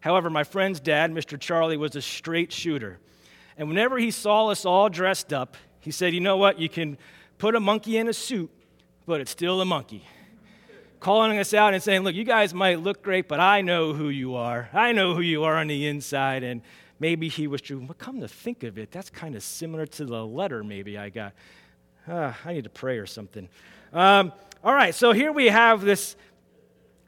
[0.00, 1.38] However, my friend's dad, Mr.
[1.38, 3.00] Charlie, was a straight shooter.
[3.59, 6.59] And whenever he saw us all dressed up, he said, You know what?
[6.59, 6.97] You can
[7.38, 8.51] put a monkey in a suit,
[9.05, 10.07] but it's still a monkey.
[11.01, 14.09] Calling us out and saying, Look, you guys might look great, but I know who
[14.09, 14.71] you are.
[14.73, 16.44] I know who you are on the inside.
[16.44, 16.62] And
[17.01, 17.81] maybe he was true.
[17.81, 21.11] But come to think of it, that's kind of similar to the letter maybe I
[21.11, 21.33] got.
[22.07, 23.49] Uh, I need to pray or something.
[23.92, 26.16] Um, all right, so here we have this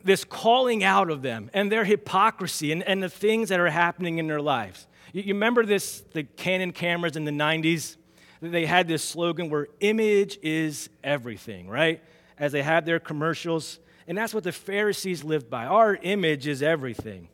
[0.02, 4.16] this calling out of them and their hypocrisy and, and the things that are happening
[4.16, 4.86] in their lives.
[5.12, 7.96] You, remember this, the Canon cameras in the 90s?
[8.40, 12.02] They had this slogan where image is everything, right?
[12.38, 13.78] As they had their commercials.
[14.06, 15.66] And that's what the Pharisees lived by.
[15.66, 17.28] Our image is everything.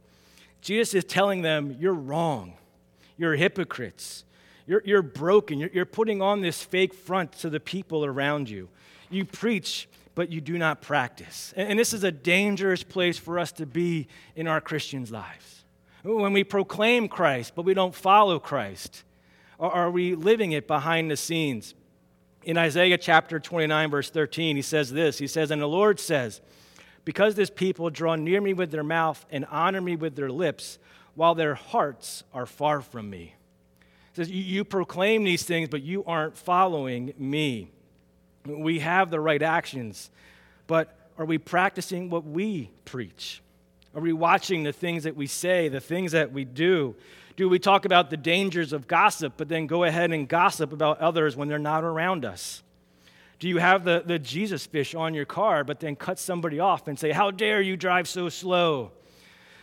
[0.61, 2.55] Jesus is telling them, You're wrong.
[3.17, 4.25] You're hypocrites.
[4.67, 5.59] You're, you're broken.
[5.59, 8.69] You're, you're putting on this fake front to the people around you.
[9.11, 11.55] You preach, but you do not practice.
[11.57, 15.56] And, and this is a dangerous place for us to be in our Christians' lives.
[16.07, 19.03] When we proclaim Christ, but we don't follow Christ,
[19.59, 21.75] or are we living it behind the scenes?
[22.45, 26.41] In Isaiah chapter 29, verse 13, he says this He says, And the Lord says,
[27.05, 30.79] Because this people draw near me with their mouth and honor me with their lips,
[31.17, 33.35] while their hearts are far from me.
[34.13, 37.73] He says, You proclaim these things, but you aren't following me.
[38.45, 40.11] We have the right actions,
[40.69, 43.43] but are we practicing what we preach?
[43.97, 46.95] Are we watching the things that we say, the things that we do?
[47.35, 51.01] Do we talk about the dangers of gossip, but then go ahead and gossip about
[51.01, 52.63] others when they're not around us?
[53.39, 56.89] Do you have the, the Jesus fish on your car, but then cut somebody off
[56.89, 58.93] and say, How dare you drive so slow?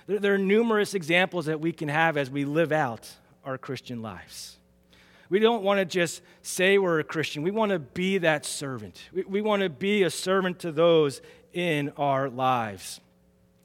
[0.08, 3.12] There, there are numerous examples that we can have as we live out
[3.46, 4.58] our Christian lives.
[5.30, 7.43] We don't want to just say we're a Christian.
[7.43, 9.10] We want to be that servant.
[9.13, 11.22] We, we want to be a servant to those
[11.54, 13.00] in our lives.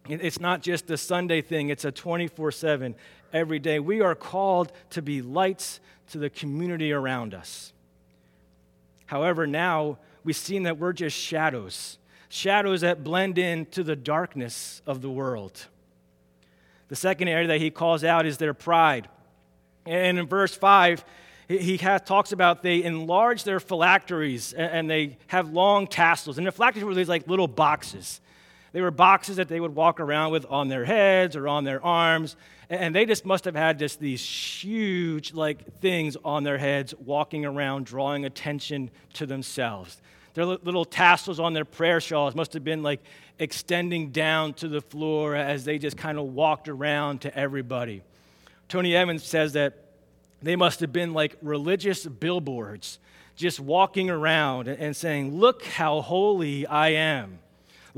[0.09, 2.95] It's not just a Sunday thing, it's a 24 7
[3.33, 3.79] every day.
[3.79, 7.73] We are called to be lights to the community around us.
[9.07, 15.03] However, now we've seen that we're just shadows, shadows that blend into the darkness of
[15.03, 15.67] the world.
[16.89, 19.09] The second area that he calls out is their pride.
[19.85, 21.05] And in verse 5,
[21.49, 26.37] he has, talks about they enlarge their phylacteries and they have long tassels.
[26.39, 28.21] And the phylacteries were these like little boxes.
[28.73, 31.85] They were boxes that they would walk around with on their heads or on their
[31.85, 32.37] arms.
[32.71, 37.47] And they just must have had just these huge like things on their heads walking
[37.47, 40.01] around, drawing attention to themselves.
[40.35, 43.01] Their little tassels on their prayer shawls must have been like
[43.39, 48.03] extending down to the floor as they just kind of walked around to everybody.
[48.69, 49.75] Tony Evans says that
[50.43, 52.99] they must have been like religious billboards,
[53.35, 57.39] just walking around and saying, Look how holy I am.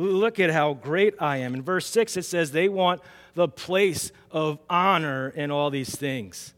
[0.00, 1.52] Look at how great I am.
[1.52, 3.02] In verse 6, it says they want
[3.34, 6.54] the place of honor in all these things.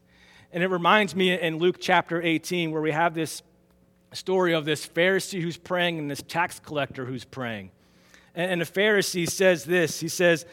[0.53, 3.41] And it reminds me in Luke chapter 18, where we have this
[4.13, 7.71] story of this Pharisee who's praying and this tax collector who's praying.
[8.33, 10.45] And the Pharisee says this He says,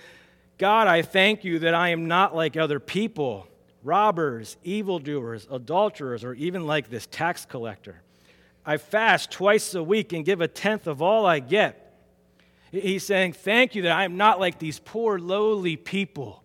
[0.58, 3.46] God, I thank you that I am not like other people
[3.84, 8.02] robbers, evildoers, adulterers, or even like this tax collector.
[8.66, 11.79] I fast twice a week and give a tenth of all I get.
[12.70, 16.44] He's saying, Thank you that I am not like these poor, lowly people,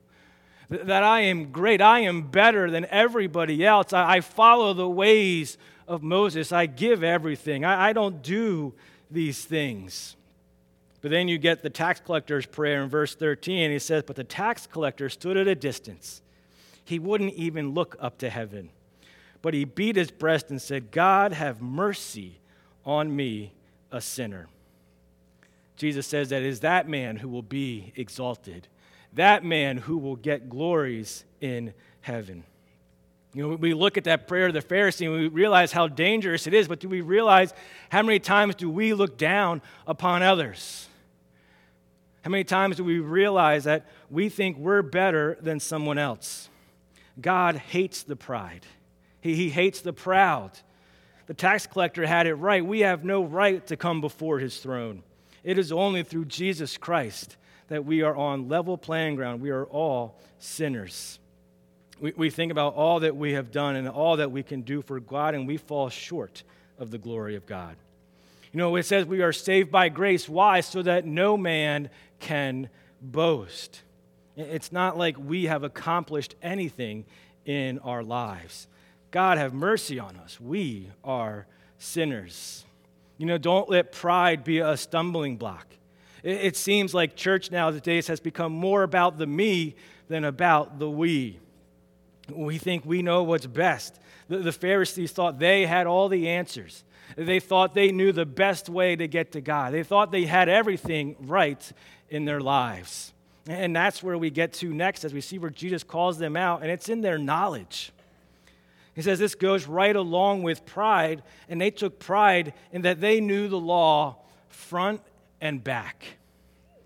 [0.70, 1.82] that I am great.
[1.82, 3.94] I am better than everybody else.
[3.94, 5.58] I follow the ways
[5.88, 6.52] of Moses.
[6.52, 7.64] I give everything.
[7.64, 8.74] I don't do
[9.12, 10.16] these things.
[11.02, 13.70] But then you get the tax collector's prayer in verse 13.
[13.70, 16.24] He says, But the tax collector stood at a distance
[16.86, 18.70] he wouldn't even look up to heaven.
[19.42, 22.40] But he beat his breast and said, God, have mercy
[22.86, 23.54] on me,
[23.92, 24.48] a sinner.
[25.76, 28.68] Jesus says that is that man who will be exalted,
[29.14, 32.44] that man who will get glories in heaven.
[33.34, 36.48] You know, we look at that prayer of the Pharisee and we realize how dangerous
[36.48, 37.54] it is, but do we realize
[37.90, 40.88] how many times do we look down upon others?
[42.22, 46.50] How many times do we realize that we think we're better than someone else?
[47.20, 48.66] God hates the pride,
[49.20, 50.52] he, he hates the proud.
[51.28, 52.64] The tax collector had it right.
[52.64, 55.02] We have no right to come before his throne.
[55.46, 59.42] It is only through Jesus Christ that we are on level playing ground.
[59.42, 61.20] We are all sinners.
[62.00, 64.82] We, we think about all that we have done and all that we can do
[64.82, 66.42] for God, and we fall short
[66.80, 67.76] of the glory of God.
[68.52, 70.28] You know, it says we are saved by grace.
[70.28, 70.62] Why?
[70.62, 73.84] So that no man can boast.
[74.36, 77.06] It's not like we have accomplished anything
[77.46, 78.68] in our lives.
[79.12, 80.42] God, have mercy on us.
[80.42, 81.46] We are
[81.78, 82.66] sinners.
[83.18, 85.68] You know, don't let pride be a stumbling block.
[86.24, 89.76] It, seems like church nowadays has become more about the me
[90.08, 91.40] than about the we.
[92.30, 94.00] We think we know what's best.
[94.28, 96.84] The, the Pharisees thought they had all the answers.
[97.16, 99.72] They thought they knew the best way to get to God.
[99.72, 101.72] They thought they had everything right
[102.10, 103.14] in their lives.
[103.48, 106.64] And that's where we get to next as we see where Jesus calls them out,
[106.64, 107.92] and it's in their knowledge.
[108.96, 113.20] He says this goes right along with pride, and they took pride in that they
[113.20, 115.02] knew the law front
[115.42, 116.18] and back.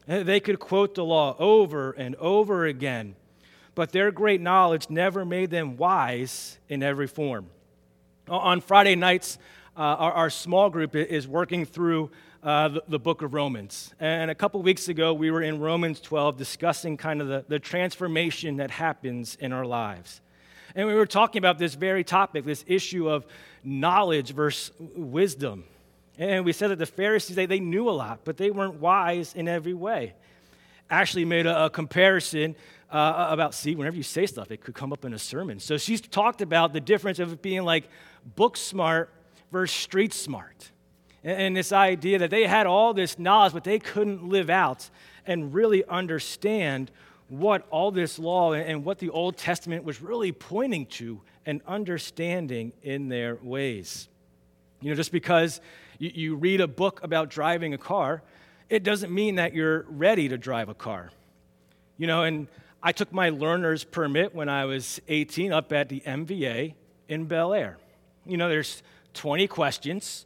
[0.07, 3.15] They could quote the law over and over again,
[3.75, 7.51] but their great knowledge never made them wise in every form.
[8.27, 9.37] On Friday nights,
[9.77, 12.11] uh, our, our, small group is working through
[12.43, 13.93] uh, the, the, book of Romans.
[13.99, 17.59] And a couple weeks ago, we were in Romans 12 discussing kind of the, the
[17.59, 20.21] transformation that happens in our lives.
[20.75, 23.25] And we were talking about this very topic, this issue of
[23.63, 25.63] knowledge versus wisdom.
[26.17, 29.33] And we said that the Pharisees, they, they knew a lot, but they weren't wise
[29.33, 30.13] in every way.
[30.89, 32.55] Ashley made a, a comparison
[32.91, 35.59] uh, about, see, whenever you say stuff, it could come up in a sermon.
[35.59, 37.87] So she's talked about the difference of it being like
[38.35, 39.13] book smart
[39.51, 40.71] versus street smart.
[41.23, 44.89] And, and this idea that they had all this knowledge, but they couldn't live out
[45.25, 46.91] and really understand
[47.29, 52.73] what all this law and what the Old Testament was really pointing to and understanding
[52.83, 54.07] in their ways.
[54.81, 55.61] You know, just because
[55.99, 58.23] you, you read a book about driving a car,
[58.69, 61.11] it doesn't mean that you're ready to drive a car.
[61.97, 62.47] You know, and
[62.81, 66.73] I took my learner's permit when I was 18 up at the MVA
[67.07, 67.77] in Bel Air.
[68.25, 68.83] You know, there's
[69.15, 70.25] 20 questions.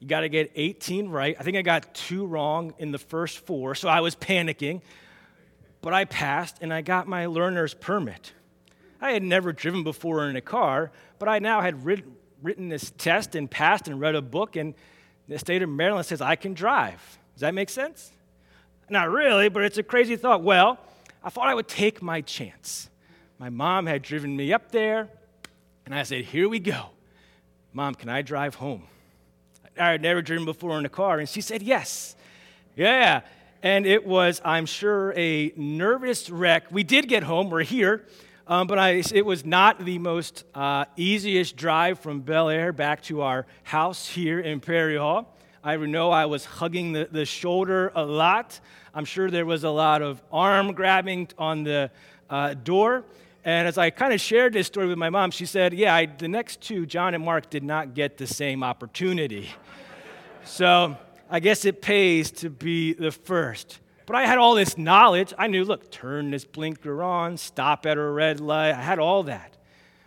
[0.00, 1.36] You got to get 18 right.
[1.38, 4.80] I think I got two wrong in the first four, so I was panicking.
[5.82, 8.32] But I passed and I got my learner's permit.
[9.00, 13.34] I had never driven before in a car, but I now had written, this test
[13.34, 14.74] and passed and read a book, and
[15.28, 17.00] the state of Maryland says I can drive.
[17.34, 18.12] Does that make sense?
[18.88, 20.42] Not really, but it's a crazy thought.
[20.42, 20.78] Well,
[21.24, 22.88] I thought I would take my chance.
[23.38, 25.08] My mom had driven me up there,
[25.84, 26.90] and I said, Here we go.
[27.72, 28.84] Mom, can I drive home?
[29.78, 32.14] I had never driven before in a car, and she said, Yes.
[32.76, 33.22] Yeah.
[33.62, 36.72] And it was, I'm sure, a nervous wreck.
[36.72, 38.04] We did get home, we're here,
[38.48, 43.02] um, but I, it was not the most uh, easiest drive from Bel Air back
[43.04, 45.36] to our house here in Perry Hall.
[45.62, 48.58] I know I was hugging the, the shoulder a lot.
[48.94, 51.92] I'm sure there was a lot of arm grabbing on the
[52.28, 53.04] uh, door.
[53.44, 56.06] And as I kind of shared this story with my mom, she said, Yeah, I,
[56.06, 59.50] the next two, John and Mark, did not get the same opportunity.
[60.44, 60.96] so
[61.32, 63.78] I guess it pays to be the first.
[64.04, 65.32] But I had all this knowledge.
[65.38, 68.72] I knew, look, turn this blinker on, stop at a red light.
[68.72, 69.56] I had all that.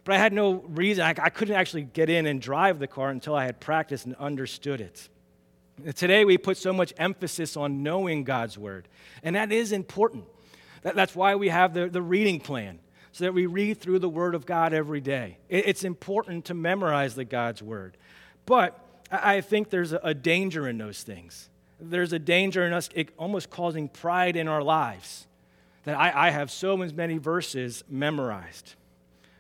[0.03, 1.03] But I had no reason.
[1.03, 4.13] I, I couldn't actually get in and drive the car until I had practiced and
[4.17, 5.09] understood it.
[5.95, 8.87] Today, we put so much emphasis on knowing God's word,
[9.23, 10.25] and that is important.
[10.83, 12.79] That, that's why we have the, the reading plan,
[13.11, 15.39] so that we read through the word of God every day.
[15.49, 17.97] It, it's important to memorize the God's word.
[18.45, 18.79] But
[19.23, 21.49] I, think there's a, a danger in those things
[21.79, 25.27] there's a danger in us almost causing pride in our lives
[25.83, 28.73] that I, I have so many verses memorized.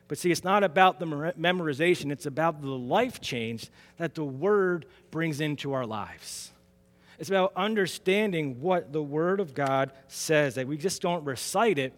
[0.07, 4.85] But see, it's not about the memorization, it's about the life change that the Word
[5.09, 6.51] brings into our lives.
[7.17, 11.93] It's about understanding what the Word of God says, that we just don't recite it,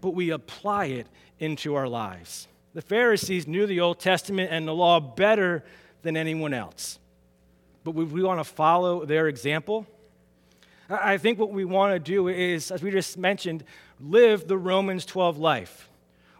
[0.00, 1.08] but we apply it
[1.40, 2.46] into our lives.
[2.74, 5.64] The Pharisees knew the Old Testament and the law better
[6.02, 7.00] than anyone else
[7.88, 9.86] but we, we want to follow their example.
[10.90, 13.64] I think what we want to do is, as we just mentioned,
[13.98, 15.88] live the Romans 12 life,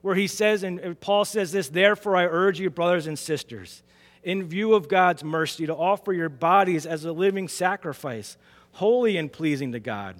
[0.03, 3.83] where he says, and Paul says this, therefore I urge you, brothers and sisters,
[4.23, 8.37] in view of God's mercy, to offer your bodies as a living sacrifice,
[8.73, 10.17] holy and pleasing to God.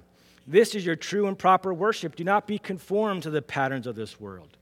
[0.47, 2.15] This is your true and proper worship.
[2.15, 4.57] Do not be conformed to the patterns of this world,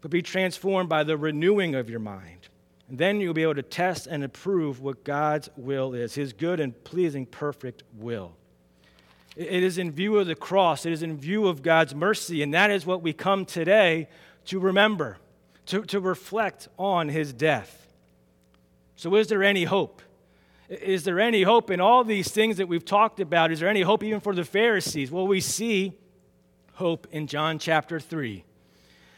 [0.00, 2.46] but be transformed by the renewing of your mind
[2.98, 6.84] then you'll be able to test and approve what God's will is, his good and
[6.84, 8.36] pleasing, perfect will.
[9.34, 12.52] It is in view of the cross, it is in view of God's mercy, and
[12.52, 14.08] that is what we come today
[14.46, 15.16] to remember,
[15.66, 17.86] to, to reflect on his death.
[18.96, 20.02] So, is there any hope?
[20.68, 23.50] Is there any hope in all these things that we've talked about?
[23.50, 25.10] Is there any hope even for the Pharisees?
[25.10, 25.98] Well, we see
[26.74, 28.44] hope in John chapter 3.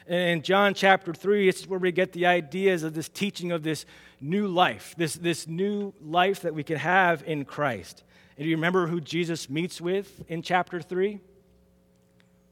[0.07, 3.87] In John chapter 3, it's where we get the ideas of this teaching of this
[4.21, 8.03] new life, this, this new life that we can have in Christ.
[8.37, 11.21] And do you remember who Jesus meets with in chapter 3?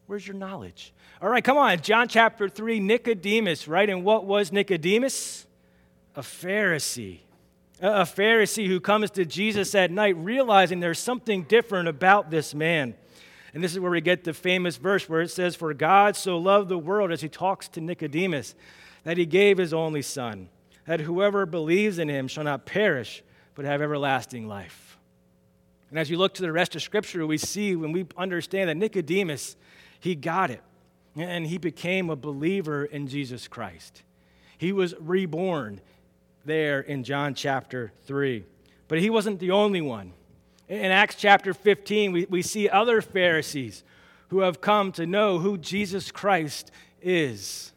[0.06, 0.94] Where's your knowledge?
[1.20, 1.80] All right, come on.
[1.80, 3.88] John chapter 3, Nicodemus, right?
[3.88, 5.46] And what was Nicodemus?
[6.16, 7.20] A Pharisee.
[7.80, 12.94] A Pharisee who comes to Jesus at night realizing there's something different about this man.
[13.54, 16.38] And this is where we get the famous verse where it says, For God so
[16.38, 18.54] loved the world, as he talks to Nicodemus,
[19.04, 20.48] that he gave his only Son,
[20.86, 23.22] that whoever believes in him shall not perish,
[23.54, 24.98] but have everlasting life.
[25.90, 28.76] And as you look to the rest of Scripture, we see when we understand that
[28.76, 29.56] Nicodemus,
[30.00, 30.62] he got it,
[31.14, 34.02] and he became a believer in Jesus Christ.
[34.56, 35.82] He was reborn
[36.44, 38.44] there in John chapter 3.
[38.88, 40.12] But he wasn't the only one.
[40.72, 43.84] In Acts chapter 15, we, we see other Pharisees
[44.28, 46.70] who have come to know who Jesus Christ
[47.02, 47.74] is.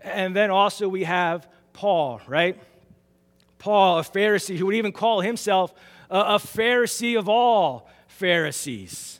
[0.00, 2.56] And then also we have Paul, right?
[3.58, 5.74] Paul, a Pharisee who would even call himself
[6.08, 9.18] a, a Pharisee of all Pharisees,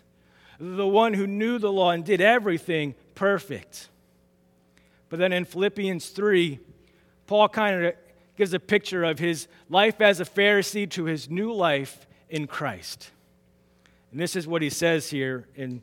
[0.61, 3.89] the one who knew the law and did everything perfect.
[5.09, 6.61] But then in Philippians 3,
[7.27, 7.95] Paul kind of
[8.37, 13.11] gives a picture of his life as a Pharisee to his new life in Christ.
[14.11, 15.83] And this is what he says here in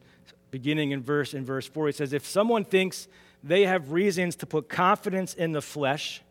[0.52, 1.88] beginning in verse in verse 4.
[1.88, 3.08] He says, If someone thinks
[3.44, 6.22] they have reasons to put confidence in the flesh,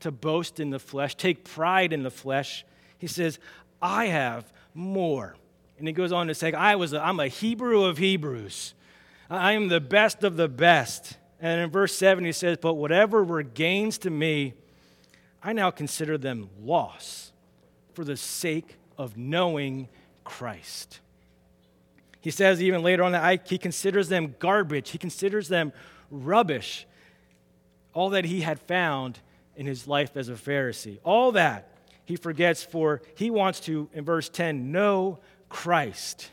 [0.00, 2.64] to boast in the flesh, take pride in the flesh,
[2.98, 3.38] he says,
[3.82, 5.36] I have more.
[5.78, 8.74] And he goes on to say, I was a, I'm a Hebrew of Hebrews.
[9.28, 11.18] I am the best of the best.
[11.40, 14.54] And in verse 7, he says, But whatever were gains to me,
[15.42, 17.32] I now consider them loss
[17.92, 19.88] for the sake of knowing
[20.24, 21.00] Christ.
[22.20, 25.72] He says even later on that he considers them garbage, he considers them
[26.10, 26.86] rubbish.
[27.92, 29.20] All that he had found
[29.56, 30.98] in his life as a Pharisee.
[31.04, 31.68] All that
[32.04, 35.18] he forgets for he wants to, in verse 10, know
[35.48, 36.30] Christ,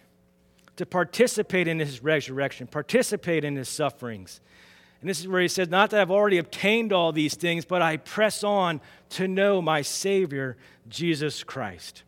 [0.77, 4.41] to participate in his resurrection, participate in his sufferings.
[5.01, 7.81] And this is where he says, Not that I've already obtained all these things, but
[7.81, 8.81] I press on
[9.11, 10.57] to know my Savior,
[10.87, 12.03] Jesus Christ,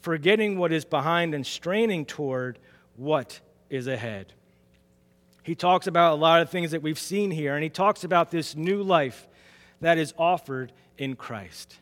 [0.00, 2.58] forgetting what is behind and straining toward
[2.96, 3.40] what
[3.70, 4.32] is ahead.
[5.42, 8.30] He talks about a lot of things that we've seen here, and he talks about
[8.30, 9.26] this new life
[9.80, 11.76] that is offered in Christ.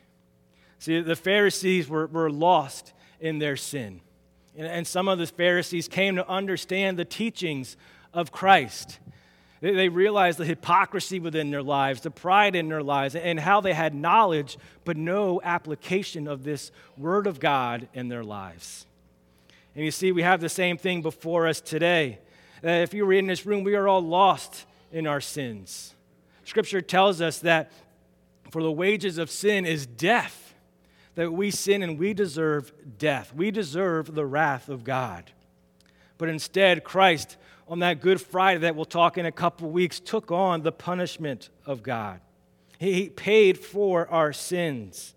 [0.79, 4.01] See, the Pharisees were, were lost in their sin.
[4.55, 7.77] And, and some of the Pharisees came to understand the teachings
[8.13, 8.99] of Christ.
[9.59, 13.73] They, realized the hypocrisy within their lives, the pride in their lives, and how they
[13.73, 18.85] had knowledge but no application of this Word of God in their lives.
[19.75, 22.19] And you see, we have the same thing before us today.
[22.61, 25.93] That if you were in this room, we are all lost in our sins.
[26.45, 27.71] Scripture tells us that
[28.51, 30.55] for the wages of sin is death,
[31.15, 33.33] that we sin and we deserve death.
[33.33, 35.31] We deserve the wrath of God.
[36.17, 37.37] But instead, Christ,
[37.67, 41.49] on that Good Friday that we'll talk in a couple weeks, took on the punishment
[41.65, 42.21] of God.
[42.79, 45.15] He paid for our sins.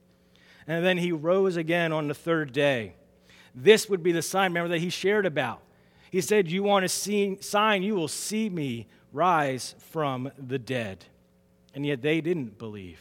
[0.66, 2.94] And then he rose again on the third day.
[3.54, 5.60] This would be the sign, remember, that he shared about.
[6.10, 11.04] He said, You want to see sign, you will see me rise from the dead.
[11.74, 13.00] And yet they didn't believe.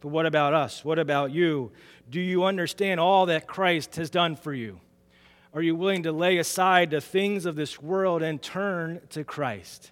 [0.00, 0.84] But what about us?
[0.84, 1.72] What about you?
[2.10, 4.80] Do you understand all that Christ has done for you?
[5.56, 9.90] Are you willing to lay aside the things of this world and turn to Christ?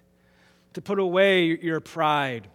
[0.73, 2.49] To put away your pride,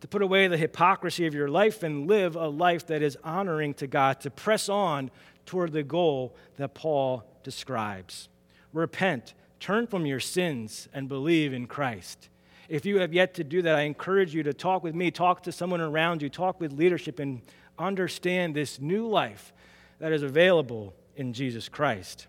[0.00, 3.74] to put away the hypocrisy of your life and live a life that is honoring
[3.74, 5.12] to God, to press on
[5.46, 8.28] toward the goal that Paul describes.
[8.72, 12.28] Repent, turn from your sins, and believe in Christ.
[12.68, 15.44] If you have yet to do that, I encourage you to talk with me, talk
[15.44, 17.40] to someone around you, talk with leadership, and
[17.78, 19.52] understand this new life
[20.00, 22.26] that is available in Jesus Christ.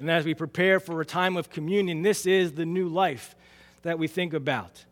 [0.00, 3.34] And as we prepare for a time of communion, this is the new life
[3.82, 4.84] that we think about.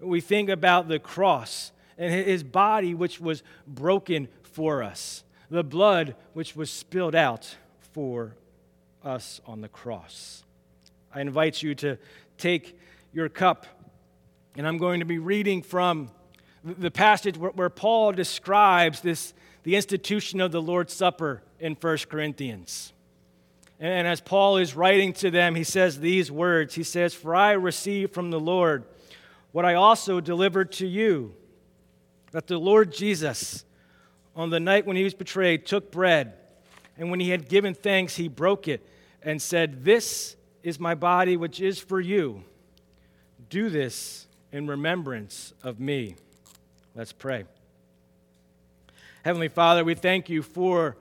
[0.00, 6.14] We think about the cross and his body, which was broken for us, the blood
[6.32, 7.56] which was spilled out
[7.92, 8.34] for
[9.04, 10.44] us on the cross.
[11.14, 11.98] I invite you to
[12.38, 12.78] take
[13.12, 13.66] your cup
[14.56, 16.10] and I'm going to be reading from
[16.64, 19.32] the passage where, Paul describes this,
[19.62, 22.92] the institution of the Lord's Supper in 1 Corinthians.
[23.80, 27.52] And as Paul is writing to them, he says these words He says, For I
[27.52, 28.84] received from the Lord
[29.52, 31.34] what I also delivered to you,
[32.32, 33.64] that the Lord Jesus,
[34.36, 36.34] on the night when he was betrayed, took bread,
[36.98, 38.86] and when he had given thanks, he broke it
[39.22, 42.44] and said, This is my body, which is for you.
[43.48, 46.16] Do this in remembrance of me.
[46.94, 47.44] Let's pray.
[49.24, 50.96] Heavenly Father, we thank you for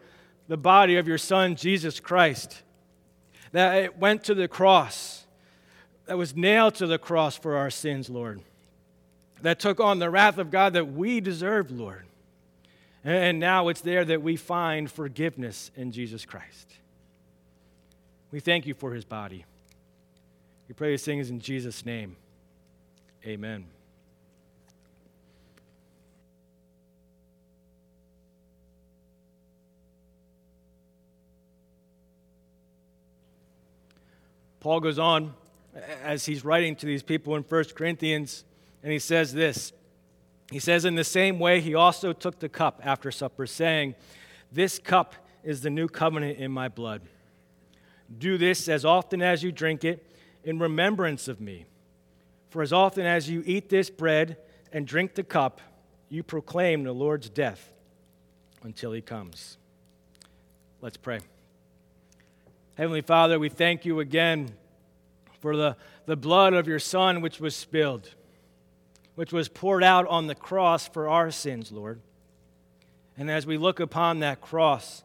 [0.47, 2.63] the body of your Son, Jesus Christ,
[3.51, 5.25] that it went to the cross,
[6.05, 8.41] that was nailed to the cross for our sins, Lord,
[9.41, 12.05] that took on the wrath of God that we deserved, Lord.
[13.03, 16.75] And now it's there that we find forgiveness in Jesus Christ.
[18.31, 19.45] We thank you for his body.
[20.67, 22.17] We pray these things in Jesus' name.
[23.25, 23.65] Amen.
[34.59, 35.33] Paul goes on
[36.03, 38.43] as he's writing to these people in 1 Corinthians,
[38.83, 39.71] and he says this.
[40.51, 43.95] He says, In the same way, he also took the cup after supper, saying,
[44.51, 47.01] This cup is the new covenant in my blood.
[48.17, 50.05] Do this as often as you drink it
[50.43, 51.65] in remembrance of me.
[52.49, 54.37] For as often as you eat this bread
[54.73, 55.61] and drink the cup,
[56.09, 57.71] you proclaim the Lord's death
[58.63, 59.57] until he comes.
[60.81, 61.19] Let's pray.
[62.79, 64.53] Heavenly Father, we thank you again
[65.41, 65.75] for the,
[66.05, 68.15] the blood of your Son which was spilled,
[69.15, 71.99] which was poured out on the cross for our sins, Lord.
[73.17, 75.03] And as we look upon that cross,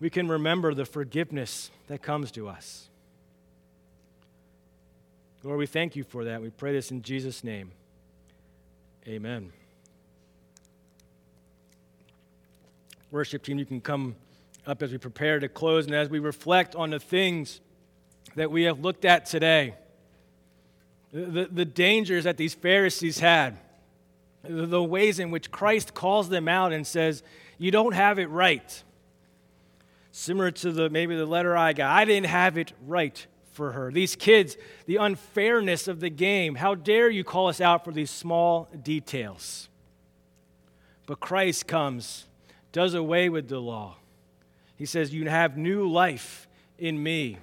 [0.00, 2.88] we can remember the forgiveness that comes to us.
[5.42, 6.40] Lord, we thank you for that.
[6.40, 7.72] We pray this in Jesus' name.
[9.06, 9.52] Amen.
[13.10, 14.16] Worship team, you can come
[14.66, 17.60] up as we prepare to close and as we reflect on the things
[18.34, 19.74] that we have looked at today.
[21.12, 23.58] The, the dangers that these Pharisees had,
[24.42, 27.22] the ways in which Christ calls them out and says,
[27.58, 28.82] You don't have it right.
[30.10, 31.90] Similar to the maybe the letter I got.
[31.90, 33.90] I didn't have it right for her.
[33.90, 34.56] These kids,
[34.86, 36.56] the unfairness of the game.
[36.56, 39.68] How dare you call us out for these small details?
[41.06, 42.26] But Christ comes,
[42.72, 43.96] does away with the law.
[44.76, 46.48] He says, You have new life
[46.78, 47.38] in me.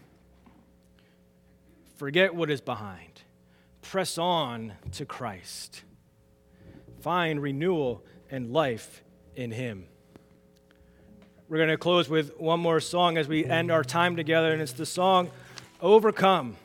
[1.96, 3.22] Forget what is behind.
[3.82, 5.84] Press on to Christ.
[7.02, 9.04] Find renewal and life
[9.36, 9.86] in Him.
[11.50, 14.62] We're going to close with one more song as we end our time together, and
[14.62, 15.30] it's the song
[15.82, 16.56] Overcome,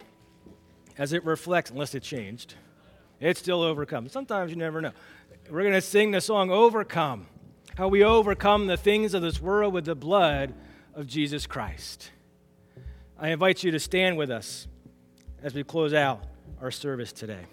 [0.96, 2.54] as it reflects, unless it changed.
[3.20, 4.08] It's still overcome.
[4.08, 4.92] Sometimes you never know.
[5.50, 7.26] We're going to sing the song Overcome,
[7.78, 10.52] how we overcome the things of this world with the blood
[10.94, 12.10] of Jesus Christ.
[13.16, 14.66] I invite you to stand with us
[15.44, 16.24] as we close out
[16.60, 17.44] our service today.